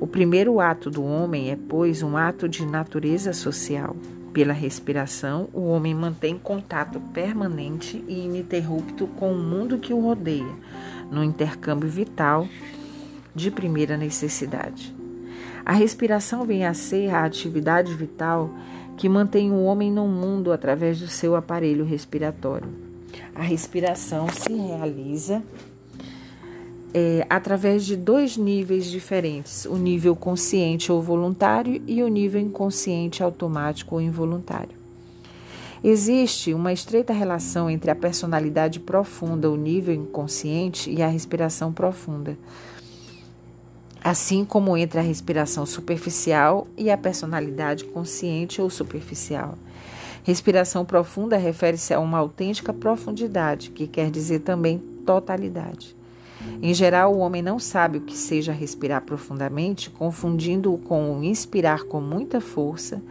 O 0.00 0.06
primeiro 0.06 0.60
ato 0.60 0.90
do 0.90 1.04
homem 1.04 1.50
é, 1.50 1.58
pois, 1.68 2.02
um 2.02 2.16
ato 2.16 2.48
de 2.48 2.64
natureza 2.64 3.34
social. 3.34 3.94
Pela 4.32 4.54
respiração, 4.54 5.50
o 5.52 5.66
homem 5.66 5.94
mantém 5.94 6.38
contato 6.38 6.98
permanente 7.12 8.02
e 8.08 8.24
ininterrupto 8.24 9.06
com 9.06 9.30
o 9.30 9.38
mundo 9.38 9.76
que 9.76 9.92
o 9.92 10.00
rodeia, 10.00 10.54
no 11.10 11.22
intercâmbio 11.22 11.88
vital 11.88 12.48
de 13.34 13.50
primeira 13.50 13.98
necessidade. 13.98 14.94
A 15.66 15.72
respiração 15.74 16.46
vem 16.46 16.64
a 16.64 16.72
ser 16.72 17.10
a 17.10 17.26
atividade 17.26 17.92
vital 17.92 18.50
que 18.96 19.06
mantém 19.06 19.50
o 19.50 19.64
homem 19.64 19.92
no 19.92 20.08
mundo 20.08 20.50
através 20.50 20.98
do 20.98 21.08
seu 21.08 21.36
aparelho 21.36 21.84
respiratório. 21.84 22.68
A 23.34 23.42
respiração 23.42 24.28
se 24.30 24.52
realiza 24.52 25.42
é, 26.92 27.26
através 27.28 27.84
de 27.84 27.96
dois 27.96 28.36
níveis 28.36 28.86
diferentes: 28.86 29.64
o 29.64 29.76
nível 29.76 30.14
consciente 30.16 30.90
ou 30.90 31.00
voluntário 31.00 31.82
e 31.86 32.02
o 32.02 32.08
nível 32.08 32.40
inconsciente, 32.40 33.22
automático 33.22 33.94
ou 33.94 34.00
involuntário. 34.00 34.80
Existe 35.82 36.52
uma 36.52 36.74
estreita 36.74 37.12
relação 37.12 37.70
entre 37.70 37.90
a 37.90 37.94
personalidade 37.94 38.78
profunda, 38.78 39.50
o 39.50 39.56
nível 39.56 39.94
inconsciente, 39.94 40.90
e 40.90 41.02
a 41.02 41.08
respiração 41.08 41.72
profunda, 41.72 42.36
assim 44.04 44.44
como 44.44 44.76
entre 44.76 44.98
a 44.98 45.02
respiração 45.02 45.64
superficial 45.64 46.66
e 46.76 46.90
a 46.90 46.98
personalidade 46.98 47.84
consciente 47.84 48.60
ou 48.60 48.68
superficial. 48.68 49.56
Respiração 50.22 50.84
profunda 50.84 51.38
refere-se 51.38 51.94
a 51.94 51.98
uma 51.98 52.18
autêntica 52.18 52.74
profundidade, 52.74 53.70
que 53.70 53.86
quer 53.86 54.10
dizer 54.10 54.40
também 54.40 54.78
totalidade. 55.06 55.96
Em 56.62 56.72
geral, 56.74 57.14
o 57.14 57.18
homem 57.18 57.42
não 57.42 57.58
sabe 57.58 57.98
o 57.98 58.02
que 58.02 58.16
seja 58.16 58.52
respirar 58.52 59.02
profundamente, 59.02 59.90
confundindo-o 59.90 60.78
com 60.78 61.22
inspirar 61.22 61.84
com 61.84 62.00
muita 62.00 62.40
força, 62.40 63.02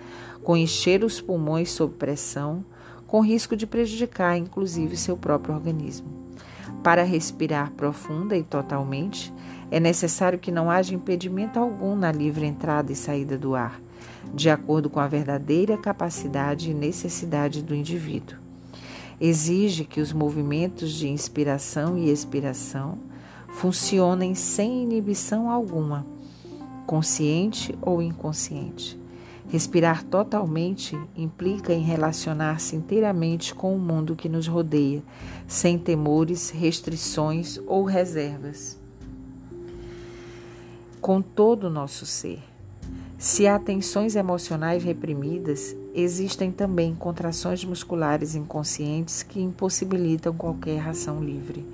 com 0.43 0.57
encher 0.57 1.03
os 1.03 1.21
pulmões 1.21 1.71
sob 1.71 1.93
pressão, 1.95 2.63
com 3.07 3.21
risco 3.21 3.55
de 3.55 3.65
prejudicar 3.65 4.37
inclusive 4.37 4.95
seu 4.97 5.17
próprio 5.17 5.55
organismo. 5.55 6.07
Para 6.83 7.03
respirar 7.03 7.71
profunda 7.71 8.37
e 8.37 8.43
totalmente, 8.43 9.33
É 9.71 9.79
necessário 9.79 10.39
que 10.39 10.51
não 10.51 10.69
haja 10.69 10.95
impedimento 10.95 11.59
algum 11.59 11.95
na 11.95 12.11
livre 12.11 12.45
entrada 12.45 12.91
e 12.91 12.95
saída 12.95 13.37
do 13.37 13.53
ar, 13.53 13.79
de 14.33 14.49
acordo 14.49 14.89
com 14.89 14.99
a 14.99 15.07
verdadeira 15.07 15.77
capacidade 15.77 16.71
e 16.71 16.73
necessidade 16.73 17.61
do 17.61 17.75
indivíduo. 17.75 18.37
Exige 19.21 19.83
que 19.83 20.01
os 20.01 20.11
movimentos 20.11 20.91
de 20.91 21.07
inspiração 21.07 21.97
e 21.97 22.09
expiração 22.09 22.97
funcionem 23.51 24.35
sem 24.35 24.83
inibição 24.83 25.49
alguma, 25.49 26.05
consciente 26.85 27.77
ou 27.81 28.01
inconsciente. 28.01 28.99
Respirar 29.49 30.03
totalmente 30.03 30.95
implica 31.15 31.73
em 31.73 31.81
relacionar-se 31.81 32.75
inteiramente 32.75 33.53
com 33.53 33.75
o 33.75 33.79
mundo 33.79 34.15
que 34.15 34.29
nos 34.29 34.47
rodeia, 34.47 35.01
sem 35.47 35.77
temores, 35.77 36.51
restrições 36.51 37.59
ou 37.65 37.83
reservas. 37.83 38.79
Com 41.01 41.19
todo 41.19 41.63
o 41.63 41.69
nosso 41.69 42.05
ser. 42.05 42.43
Se 43.17 43.47
há 43.47 43.57
tensões 43.57 44.15
emocionais 44.15 44.83
reprimidas, 44.83 45.75
existem 45.95 46.51
também 46.51 46.93
contrações 46.93 47.65
musculares 47.65 48.35
inconscientes 48.35 49.23
que 49.23 49.41
impossibilitam 49.41 50.33
qualquer 50.33 50.87
ação 50.87 51.23
livre. 51.23 51.65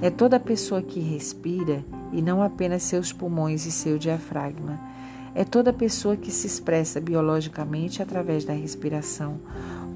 É 0.00 0.10
toda 0.10 0.40
pessoa 0.40 0.82
que 0.82 1.00
respira 1.00 1.84
e 2.12 2.22
não 2.22 2.42
apenas 2.42 2.82
seus 2.82 3.12
pulmões 3.12 3.66
e 3.66 3.72
seu 3.72 3.98
diafragma. 3.98 4.80
É 5.34 5.44
toda 5.44 5.72
pessoa 5.72 6.16
que 6.16 6.30
se 6.30 6.46
expressa 6.46 7.00
biologicamente 7.00 8.02
através 8.02 8.44
da 8.44 8.52
respiração, 8.52 9.40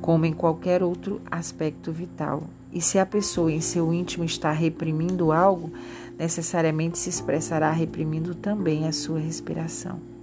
como 0.00 0.25
em 0.25 0.33
qualquer 0.33 0.83
outro 0.83 1.21
aspecto 1.31 1.93
vital. 1.93 2.45
E 2.73 2.81
se 2.81 2.99
a 2.99 3.07
pessoa 3.07 3.53
em 3.53 3.61
seu 3.61 3.93
íntimo 3.93 4.25
está 4.25 4.50
reprimindo 4.53 5.33
algo, 5.33 5.73
necessariamente 6.19 6.99
se 6.99 7.11
expressará 7.11 7.71
reprimindo 7.71 8.35
também 8.35 8.87
a 8.87 8.93
sua 8.93 9.19
respiração. 9.19 10.15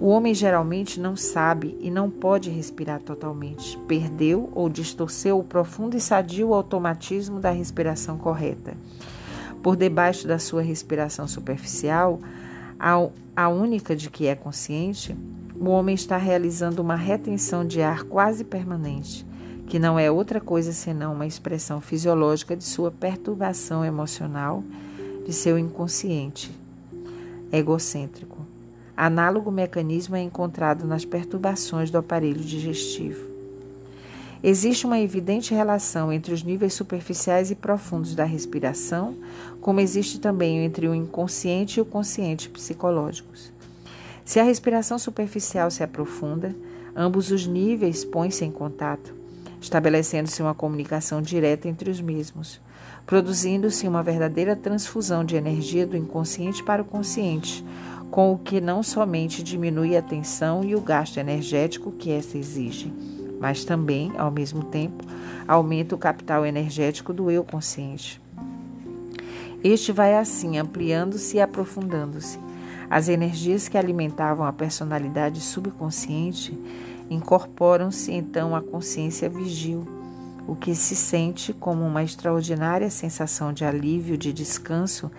O 0.00 0.08
homem 0.08 0.32
geralmente 0.32 0.98
não 0.98 1.14
sabe 1.14 1.76
e 1.78 1.90
não 1.90 2.08
pode 2.08 2.48
respirar 2.48 3.02
totalmente. 3.02 3.76
Perdeu 3.86 4.50
ou 4.54 4.66
distorceu 4.70 5.38
o 5.38 5.44
profundo 5.44 5.94
e 5.94 6.00
sadio 6.00 6.54
automatismo 6.54 7.38
da 7.38 7.50
respiração 7.50 8.16
correta. 8.16 8.72
Por 9.62 9.76
debaixo 9.76 10.26
da 10.26 10.38
sua 10.38 10.62
respiração 10.62 11.28
superficial, 11.28 12.18
a 13.36 13.48
única 13.50 13.94
de 13.94 14.08
que 14.08 14.26
é 14.26 14.34
consciente, 14.34 15.14
o 15.54 15.68
homem 15.68 15.94
está 15.94 16.16
realizando 16.16 16.80
uma 16.80 16.96
retenção 16.96 17.62
de 17.62 17.82
ar 17.82 18.04
quase 18.04 18.42
permanente, 18.42 19.26
que 19.66 19.78
não 19.78 19.98
é 19.98 20.10
outra 20.10 20.40
coisa 20.40 20.72
senão 20.72 21.12
uma 21.12 21.26
expressão 21.26 21.78
fisiológica 21.78 22.56
de 22.56 22.64
sua 22.64 22.90
perturbação 22.90 23.84
emocional, 23.84 24.64
de 25.26 25.32
seu 25.34 25.58
inconsciente 25.58 26.50
egocêntrico. 27.52 28.39
Análogo 29.02 29.50
mecanismo 29.50 30.14
é 30.14 30.20
encontrado 30.20 30.86
nas 30.86 31.06
perturbações 31.06 31.90
do 31.90 31.96
aparelho 31.96 32.38
digestivo. 32.38 33.30
Existe 34.42 34.84
uma 34.84 35.00
evidente 35.00 35.54
relação 35.54 36.12
entre 36.12 36.34
os 36.34 36.42
níveis 36.42 36.74
superficiais 36.74 37.50
e 37.50 37.54
profundos 37.54 38.14
da 38.14 38.24
respiração, 38.24 39.16
como 39.58 39.80
existe 39.80 40.20
também 40.20 40.66
entre 40.66 40.86
o 40.86 40.94
inconsciente 40.94 41.78
e 41.78 41.80
o 41.80 41.84
consciente 41.86 42.50
psicológicos. 42.50 43.50
Se 44.22 44.38
a 44.38 44.44
respiração 44.44 44.98
superficial 44.98 45.70
se 45.70 45.82
aprofunda, 45.82 46.54
ambos 46.94 47.30
os 47.30 47.46
níveis 47.46 48.04
põem-se 48.04 48.44
em 48.44 48.50
contato, 48.50 49.14
estabelecendo-se 49.62 50.42
uma 50.42 50.54
comunicação 50.54 51.22
direta 51.22 51.66
entre 51.66 51.90
os 51.90 52.02
mesmos, 52.02 52.60
produzindo-se 53.06 53.88
uma 53.88 54.02
verdadeira 54.02 54.54
transfusão 54.54 55.24
de 55.24 55.36
energia 55.36 55.86
do 55.86 55.96
inconsciente 55.96 56.62
para 56.62 56.82
o 56.82 56.84
consciente, 56.84 57.64
com 58.10 58.32
o 58.32 58.38
que 58.38 58.60
não 58.60 58.82
somente 58.82 59.42
diminui 59.42 59.96
a 59.96 60.02
tensão 60.02 60.64
e 60.64 60.74
o 60.74 60.80
gasto 60.80 61.18
energético 61.18 61.92
que 61.92 62.10
essa 62.10 62.36
exige, 62.36 62.92
mas 63.40 63.64
também, 63.64 64.12
ao 64.18 64.30
mesmo 64.30 64.64
tempo, 64.64 65.04
aumenta 65.46 65.94
o 65.94 65.98
capital 65.98 66.44
energético 66.44 67.12
do 67.12 67.30
eu 67.30 67.44
consciente. 67.44 68.20
Este 69.62 69.92
vai 69.92 70.16
assim 70.16 70.58
ampliando-se 70.58 71.36
e 71.36 71.40
aprofundando-se. 71.40 72.38
As 72.88 73.08
energias 73.08 73.68
que 73.68 73.78
alimentavam 73.78 74.44
a 74.44 74.52
personalidade 74.52 75.40
subconsciente 75.40 76.58
incorporam-se 77.08 78.12
então 78.12 78.56
à 78.56 78.60
consciência 78.60 79.28
vigil, 79.28 79.86
o 80.48 80.56
que 80.56 80.74
se 80.74 80.96
sente 80.96 81.52
como 81.52 81.84
uma 81.84 82.02
extraordinária 82.02 82.90
sensação 82.90 83.52
de 83.52 83.64
alívio, 83.64 84.18
de 84.18 84.32
descanso 84.32 85.10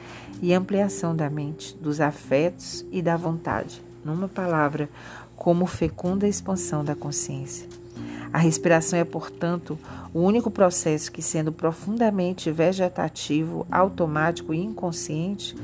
e 0.41 0.53
ampliação 0.53 1.15
da 1.15 1.29
mente, 1.29 1.77
dos 1.77 2.01
afetos 2.01 2.85
e 2.91 3.01
da 3.01 3.15
vontade. 3.15 3.81
Numa 4.03 4.27
palavra, 4.27 4.89
como 5.35 5.65
fecunda 5.65 6.27
expansão 6.27 6.83
da 6.83 6.95
consciência. 6.95 7.67
A 8.33 8.37
respiração 8.37 8.97
é, 8.97 9.03
portanto, 9.03 9.77
o 10.13 10.21
único 10.21 10.49
processo 10.49 11.11
que, 11.11 11.21
sendo 11.21 11.51
profundamente 11.51 12.49
vegetativo, 12.49 13.67
automático 13.69 14.53
e 14.53 14.63
inconsciente, 14.63 15.55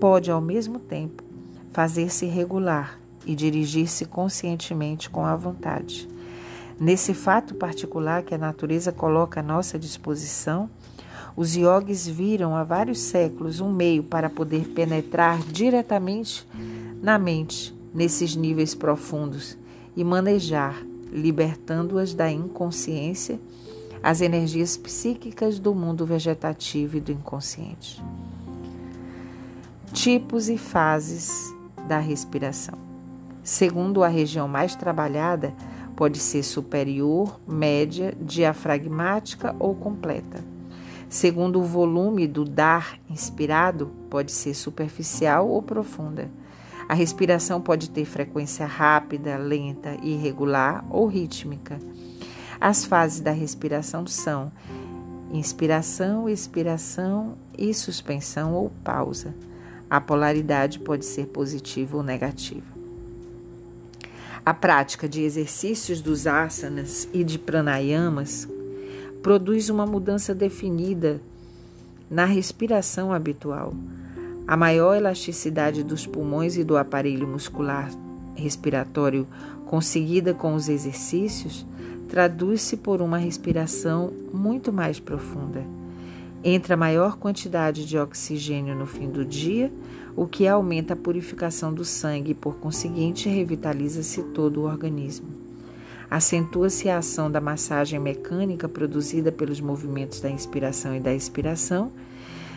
pode 0.00 0.30
ao 0.30 0.40
mesmo 0.40 0.78
tempo 0.78 1.22
fazer-se 1.72 2.26
regular 2.26 2.98
e 3.26 3.34
dirigir-se 3.34 4.04
conscientemente 4.04 5.10
com 5.10 5.24
a 5.24 5.34
vontade. 5.34 6.08
Nesse 6.78 7.14
fato 7.14 7.54
particular 7.54 8.22
que 8.22 8.34
a 8.34 8.38
natureza 8.38 8.92
coloca 8.92 9.40
à 9.40 9.42
nossa 9.42 9.78
disposição, 9.78 10.68
os 11.36 11.56
iogues 11.56 12.06
viram 12.06 12.54
há 12.54 12.62
vários 12.62 13.00
séculos 13.00 13.60
um 13.60 13.72
meio 13.72 14.04
para 14.04 14.30
poder 14.30 14.68
penetrar 14.68 15.40
diretamente 15.40 16.46
na 17.02 17.18
mente, 17.18 17.74
nesses 17.92 18.36
níveis 18.36 18.74
profundos, 18.74 19.58
e 19.96 20.04
manejar, 20.04 20.80
libertando-as 21.12 22.14
da 22.14 22.30
inconsciência, 22.30 23.40
as 24.02 24.20
energias 24.20 24.76
psíquicas 24.76 25.58
do 25.58 25.74
mundo 25.74 26.06
vegetativo 26.06 26.98
e 26.98 27.00
do 27.00 27.10
inconsciente. 27.10 28.02
Tipos 29.92 30.48
e 30.48 30.58
fases 30.58 31.54
da 31.88 31.98
respiração. 31.98 32.78
Segundo 33.42 34.02
a 34.02 34.08
região 34.08 34.48
mais 34.48 34.74
trabalhada, 34.74 35.54
pode 35.96 36.18
ser 36.18 36.42
superior, 36.42 37.40
média, 37.46 38.16
diafragmática 38.20 39.54
ou 39.58 39.74
completa. 39.74 40.53
Segundo 41.08 41.60
o 41.60 41.64
volume 41.64 42.26
do 42.26 42.44
dar 42.44 42.98
inspirado, 43.08 43.92
pode 44.10 44.32
ser 44.32 44.54
superficial 44.54 45.48
ou 45.48 45.62
profunda. 45.62 46.30
A 46.88 46.94
respiração 46.94 47.60
pode 47.60 47.90
ter 47.90 48.04
frequência 48.04 48.66
rápida, 48.66 49.36
lenta, 49.36 49.96
irregular 50.02 50.84
ou 50.90 51.06
rítmica. 51.06 51.78
As 52.60 52.84
fases 52.84 53.20
da 53.20 53.30
respiração 53.30 54.06
são 54.06 54.52
inspiração, 55.32 56.28
expiração 56.28 57.36
e 57.56 57.72
suspensão 57.72 58.52
ou 58.54 58.70
pausa. 58.82 59.34
A 59.88 60.00
polaridade 60.00 60.78
pode 60.78 61.04
ser 61.04 61.26
positiva 61.26 61.96
ou 61.96 62.02
negativa. 62.02 62.74
A 64.44 64.52
prática 64.52 65.08
de 65.08 65.22
exercícios 65.22 66.02
dos 66.02 66.26
asanas 66.26 67.08
e 67.14 67.24
de 67.24 67.38
pranayamas 67.38 68.46
produz 69.24 69.70
uma 69.70 69.86
mudança 69.86 70.34
definida 70.34 71.18
na 72.10 72.26
respiração 72.26 73.10
habitual. 73.10 73.72
A 74.46 74.54
maior 74.54 74.94
elasticidade 74.94 75.82
dos 75.82 76.06
pulmões 76.06 76.58
e 76.58 76.62
do 76.62 76.76
aparelho 76.76 77.26
muscular 77.26 77.90
respiratório 78.34 79.26
conseguida 79.64 80.34
com 80.34 80.54
os 80.54 80.68
exercícios 80.68 81.64
traduz-se 82.06 82.76
por 82.76 83.00
uma 83.00 83.16
respiração 83.16 84.12
muito 84.30 84.70
mais 84.70 85.00
profunda. 85.00 85.64
Entra 86.44 86.76
maior 86.76 87.16
quantidade 87.16 87.86
de 87.86 87.96
oxigênio 87.96 88.76
no 88.76 88.84
fim 88.84 89.08
do 89.08 89.24
dia, 89.24 89.72
o 90.14 90.26
que 90.26 90.46
aumenta 90.46 90.92
a 90.92 90.98
purificação 90.98 91.72
do 91.72 91.82
sangue 91.82 92.32
e, 92.32 92.34
por 92.34 92.56
conseguinte, 92.56 93.30
revitaliza-se 93.30 94.22
todo 94.22 94.60
o 94.60 94.64
organismo. 94.64 95.43
Acentua-se 96.10 96.88
a 96.88 96.98
ação 96.98 97.30
da 97.30 97.40
massagem 97.40 97.98
mecânica 97.98 98.68
produzida 98.68 99.32
pelos 99.32 99.60
movimentos 99.60 100.20
da 100.20 100.30
inspiração 100.30 100.94
e 100.94 101.00
da 101.00 101.14
expiração 101.14 101.92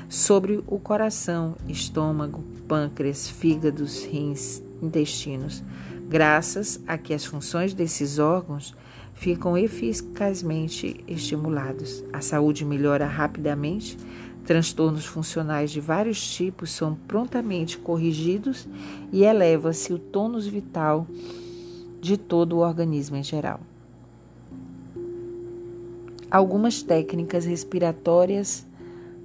sobre 0.10 0.64
o 0.68 0.80
coração, 0.80 1.56
estômago, 1.68 2.44
pâncreas, 2.68 3.30
fígados, 3.30 4.06
rins, 4.06 4.62
intestinos, 4.82 5.64
graças 6.08 6.82
a 6.88 6.98
que 6.98 7.14
as 7.14 7.26
funções 7.26 7.74
desses 7.74 8.20
órgãos 8.20 8.74
ficam 9.14 9.58
eficazmente 9.58 11.04
estimulados. 11.08 12.04
A 12.14 12.22
saúde 12.22 12.64
melhora 12.64 13.06
rapidamente, 13.06 13.98
transtornos 14.46 15.06
funcionais 15.06 15.72
de 15.72 15.82
vários 15.82 16.22
tipos 16.36 16.72
são 16.72 16.96
prontamente 16.96 17.78
corrigidos 17.78 18.68
e 19.12 19.24
eleva-se 19.24 19.92
o 19.92 20.00
tônus 20.00 20.48
vital 20.48 21.06
de 22.02 22.18
todo 22.18 22.58
o 22.58 22.60
organismo 22.60 23.18
em 23.18 23.24
geral. 23.24 23.60
Algumas 26.30 26.82
técnicas 26.82 27.46
respiratórias 27.46 28.66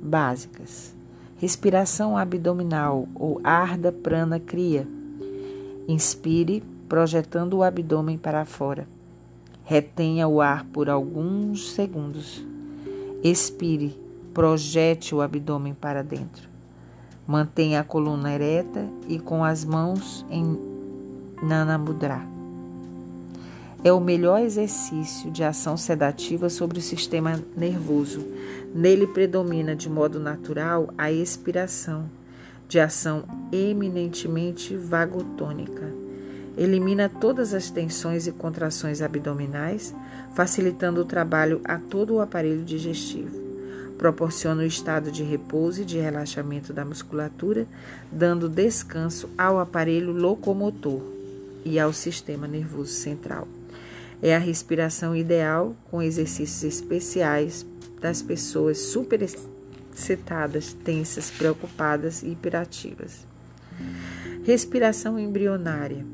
básicas. 0.00 0.94
Respiração 1.36 2.16
abdominal 2.16 3.08
ou 3.14 3.40
Arda 3.42 3.90
Prana 3.90 4.38
Kriya. 4.38 4.86
Inspire, 5.88 6.62
projetando 6.88 7.54
o 7.54 7.62
abdômen 7.62 8.16
para 8.16 8.44
fora. 8.44 8.86
Retenha 9.64 10.28
o 10.28 10.40
ar 10.40 10.64
por 10.66 10.88
alguns 10.88 11.72
segundos. 11.72 12.44
Expire, 13.24 13.98
projete 14.32 15.14
o 15.14 15.20
abdômen 15.20 15.74
para 15.74 16.02
dentro. 16.02 16.48
Mantenha 17.26 17.80
a 17.80 17.84
coluna 17.84 18.32
ereta 18.32 18.88
e 19.08 19.18
com 19.18 19.44
as 19.44 19.64
mãos 19.64 20.24
em 20.30 20.58
Nana 21.42 21.78
Mudra. 21.78 22.31
É 23.84 23.92
o 23.92 23.98
melhor 23.98 24.40
exercício 24.40 25.28
de 25.28 25.42
ação 25.42 25.76
sedativa 25.76 26.48
sobre 26.48 26.78
o 26.78 26.82
sistema 26.82 27.42
nervoso. 27.56 28.24
Nele 28.72 29.08
predomina 29.08 29.74
de 29.74 29.90
modo 29.90 30.20
natural 30.20 30.94
a 30.96 31.10
expiração, 31.10 32.08
de 32.68 32.78
ação 32.78 33.24
eminentemente 33.50 34.76
vagotônica. 34.76 35.92
Elimina 36.56 37.08
todas 37.08 37.52
as 37.54 37.70
tensões 37.70 38.28
e 38.28 38.32
contrações 38.32 39.02
abdominais, 39.02 39.92
facilitando 40.32 41.00
o 41.00 41.04
trabalho 41.04 41.60
a 41.64 41.76
todo 41.76 42.14
o 42.14 42.20
aparelho 42.20 42.62
digestivo. 42.62 43.36
Proporciona 43.98 44.62
o 44.62 44.66
estado 44.66 45.10
de 45.10 45.24
repouso 45.24 45.82
e 45.82 45.84
de 45.84 45.98
relaxamento 45.98 46.72
da 46.72 46.84
musculatura, 46.84 47.66
dando 48.12 48.48
descanso 48.48 49.28
ao 49.36 49.58
aparelho 49.58 50.12
locomotor 50.12 51.02
e 51.64 51.80
ao 51.80 51.92
sistema 51.92 52.46
nervoso 52.46 52.92
central. 52.92 53.48
É 54.22 54.36
a 54.36 54.38
respiração 54.38 55.16
ideal 55.16 55.74
com 55.90 56.00
exercícios 56.00 56.62
especiais 56.62 57.66
das 58.00 58.22
pessoas 58.22 58.78
super 58.78 59.20
excitadas, 59.20 60.72
tensas, 60.72 61.28
preocupadas 61.28 62.22
e 62.22 62.28
hiperativas. 62.28 63.26
Respiração 64.44 65.18
embrionária. 65.18 66.06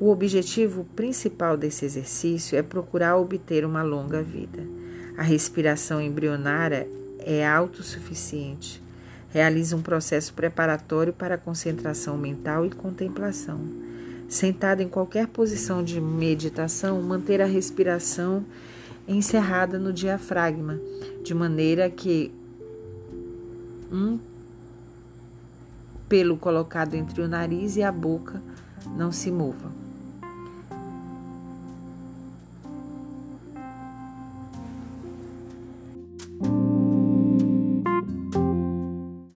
O 0.00 0.10
objetivo 0.10 0.84
principal 0.96 1.56
desse 1.56 1.84
exercício 1.84 2.56
é 2.56 2.62
procurar 2.62 3.16
obter 3.16 3.66
uma 3.66 3.82
longa 3.82 4.22
vida. 4.22 4.62
A 5.16 5.22
respiração 5.22 6.00
embrionária 6.00 6.88
é 7.18 7.46
autossuficiente. 7.46 8.82
Realiza 9.28 9.76
um 9.76 9.82
processo 9.82 10.32
preparatório 10.32 11.12
para 11.12 11.36
concentração 11.36 12.16
mental 12.16 12.64
e 12.64 12.70
contemplação. 12.70 13.87
Sentado 14.28 14.82
em 14.82 14.88
qualquer 14.88 15.26
posição 15.26 15.82
de 15.82 16.00
meditação, 16.00 17.00
manter 17.00 17.40
a 17.40 17.46
respiração 17.46 18.44
encerrada 19.06 19.78
no 19.78 19.92
diafragma, 19.92 20.78
de 21.24 21.32
maneira 21.32 21.88
que 21.88 22.30
um 23.90 24.18
pelo 26.08 26.36
colocado 26.36 26.94
entre 26.94 27.22
o 27.22 27.28
nariz 27.28 27.76
e 27.76 27.82
a 27.82 27.90
boca 27.90 28.42
não 28.96 29.10
se 29.10 29.30
mova. 29.30 29.87